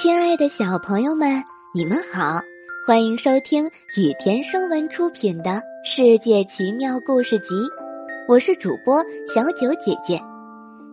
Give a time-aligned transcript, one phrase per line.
[0.00, 2.40] 亲爱的小朋友们，你们好，
[2.86, 3.66] 欢迎收听
[3.98, 5.50] 雨田声文出品的
[5.84, 7.54] 《世界奇妙故事集》，
[8.26, 10.18] 我是主播小九姐姐。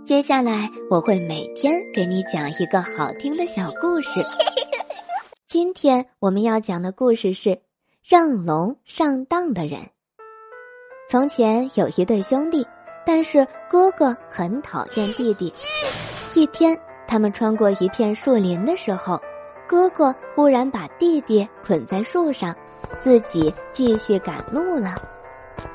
[0.05, 4.25] 接下来我会每天给你讲一个好听的小故事。
[5.47, 7.49] 今天我们要讲的故事是
[8.03, 9.79] 《让龙上当的人》。
[11.09, 12.67] 从前有一对兄弟，
[13.05, 15.53] 但是哥哥很讨厌弟弟。
[16.33, 16.77] 一天。
[17.07, 19.19] 他们穿过一片树林的时候，
[19.65, 22.53] 哥哥忽然把弟弟捆在树上，
[22.99, 24.95] 自己继续赶路了。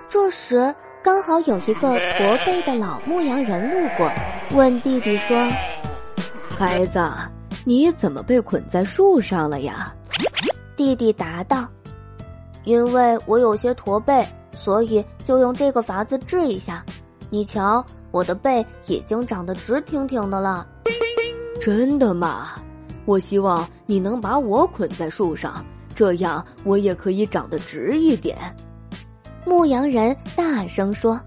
[0.09, 4.11] 这时，刚好有一个驼背的老牧羊人路过，
[4.53, 5.37] 问弟弟说
[6.55, 7.03] ：“孩子，
[7.65, 9.93] 你怎么被捆在树上了呀？”
[10.77, 11.67] 弟弟答道
[12.65, 14.23] ：“因为我有些驼背，
[14.53, 16.85] 所以就用这个法子治一下。
[17.31, 20.67] 你瞧，我的背已经长得直挺挺的了。”
[21.63, 22.61] 真的吗？
[23.05, 28.37] 我希望你能把我捆在树上，这样我也可以长得直一点。
[29.47, 31.21] 牧羊人大声说：“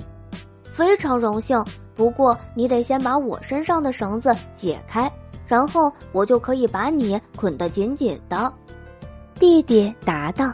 [0.64, 1.64] 非常荣幸，
[1.96, 5.10] 不过你得先把我身上的绳子解开，
[5.48, 8.52] 然后我就可以把你捆得紧紧的。”
[9.40, 10.54] 弟弟答道。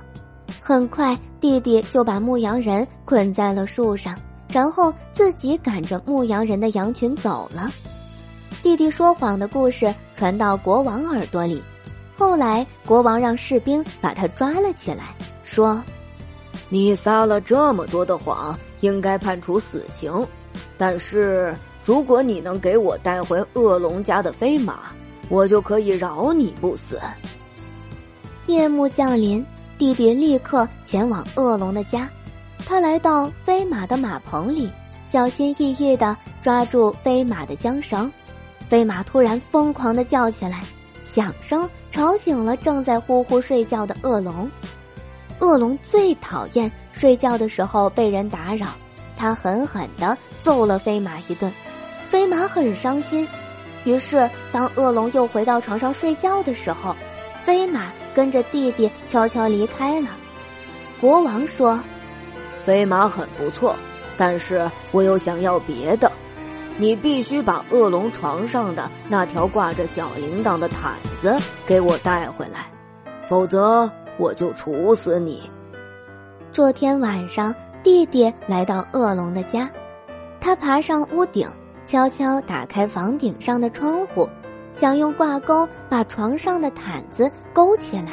[0.62, 4.16] 很快，弟弟就把牧羊人捆在了树上，
[4.48, 7.68] 然后自己赶着牧羊人的羊群走了。
[8.64, 11.62] 弟弟说谎的故事传到国王耳朵里，
[12.16, 15.84] 后来国王让士兵把他抓了起来，说
[16.70, 20.28] ：“你撒了这么多的谎，应该判处死刑。
[20.78, 24.92] 但是如果你能给我带回恶龙家的飞马，
[25.30, 27.00] 我就可以饶你不死。”
[28.48, 29.44] 夜幕降临，
[29.78, 32.10] 弟弟立刻前往恶龙的家。
[32.66, 34.70] 他来到飞马的马棚里，
[35.12, 38.12] 小心翼翼地抓住飞马的缰绳。
[38.72, 40.64] 飞马突然疯狂的叫起来，
[41.04, 44.50] 响声吵醒了正在呼呼睡觉的恶龙。
[45.42, 48.68] 恶龙最讨厌睡觉的时候被人打扰，
[49.18, 51.52] 他狠狠的揍了飞马一顿。
[52.10, 53.28] 飞马很伤心，
[53.84, 56.96] 于是当恶龙又回到床上睡觉的时候，
[57.44, 60.08] 飞马跟着弟弟悄悄离开了。
[61.02, 61.78] 国王说
[62.64, 63.76] ：“飞马很不错，
[64.16, 66.10] 但是我又想要别的。”
[66.82, 72.72] 你必须把恶龙床上的那条挂着小铃铛的毯子给我带回来，
[73.30, 73.88] 否则
[74.18, 75.48] 我就处死你。
[76.52, 77.54] 这天晚上，
[77.84, 79.70] 弟弟来到恶龙的家，
[80.40, 81.48] 他爬上屋顶，
[81.86, 84.28] 悄悄打开房顶上的窗户，
[84.74, 88.12] 想用挂钩把床上的毯子勾起来。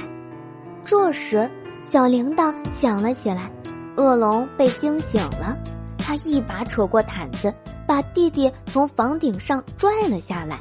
[0.84, 1.50] 这时，
[1.88, 3.50] 小铃铛响了起来，
[3.96, 5.56] 恶龙被惊醒了，
[5.96, 7.50] 他一把扯过毯子。
[7.88, 10.60] 把弟弟从房顶上拽了下来，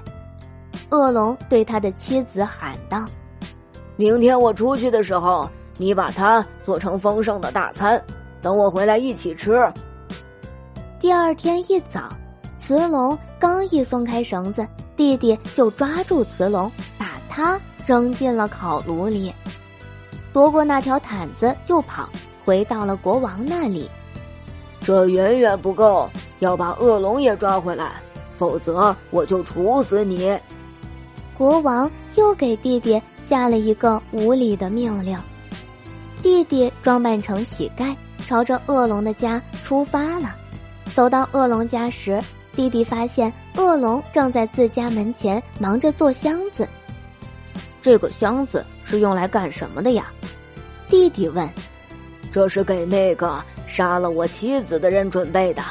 [0.89, 3.05] 恶龙对他的妻子喊道
[3.97, 8.01] ：“明天我出去的时候，你把它做成丰盛的大餐，
[8.41, 9.69] 等我回来一起吃。”
[11.01, 12.09] 第二天一早，
[12.57, 14.65] 雌龙刚一松开绳子，
[14.95, 19.33] 弟弟就抓住雌龙，把它扔进了烤炉里，
[20.31, 22.07] 夺过那条毯子就跑，
[22.45, 23.91] 回到了国王那里。
[24.87, 26.09] 这远远不够，
[26.39, 28.01] 要把恶龙也抓回来，
[28.37, 30.33] 否则我就处死你。
[31.37, 35.19] 国王又给弟弟下了一个无理的命令。
[36.21, 37.93] 弟弟装扮成乞丐，
[38.25, 40.33] 朝着恶龙的家出发了。
[40.95, 46.65] 走到恶龙家时，弟弟发现恶龙正在自家门前忙着做箱子。
[47.81, 50.05] 这个箱子是用来干什么的呀？
[50.87, 51.45] 弟弟问。
[52.31, 55.61] 这是给那个杀了我妻子的人准备的，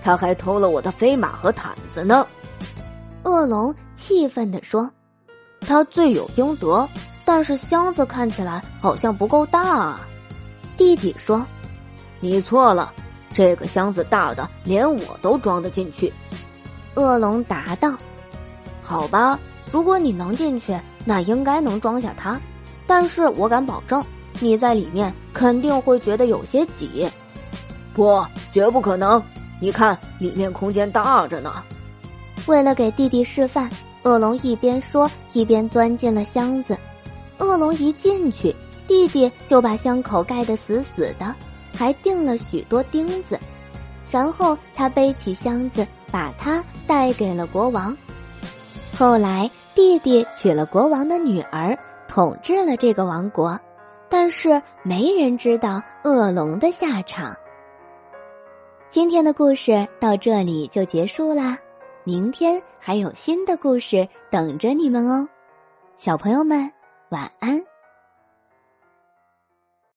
[0.00, 2.26] 他还偷了我的飞马和毯子呢。
[3.24, 4.90] 恶龙气愤地说
[5.60, 6.88] ：“他罪有应得，
[7.24, 10.00] 但是箱子看起来好像不够大。”啊。”
[10.76, 11.44] 弟弟说
[12.20, 12.92] ：“你错了，
[13.32, 16.12] 这个箱子大的连我都装得进去。”
[16.94, 17.94] 恶龙答道
[18.82, 19.38] ：“好吧，
[19.70, 22.40] 如果你能进去，那应该能装下它，
[22.86, 24.04] 但是我敢保证。”
[24.40, 27.08] 你在里面肯定会觉得有些挤，
[27.94, 29.22] 不，绝不可能。
[29.60, 31.62] 你看，里面空间大着呢。
[32.46, 33.70] 为了给弟弟示范，
[34.02, 36.76] 恶龙一边说一边钻进了箱子。
[37.38, 38.54] 恶龙一进去，
[38.88, 41.34] 弟弟就把箱口盖得死死的，
[41.72, 43.38] 还钉了许多钉子。
[44.10, 47.96] 然后他背起箱子，把它带给了国王。
[48.98, 51.78] 后来，弟弟娶了国王的女儿，
[52.08, 53.58] 统治了这个王国。
[54.12, 57.34] 但是没人知道恶龙的下场。
[58.90, 61.56] 今天的故事到这里就结束啦，
[62.04, 65.26] 明天还有新的故事等着你们哦。
[65.96, 66.70] 小朋友们，
[67.08, 67.71] 晚安。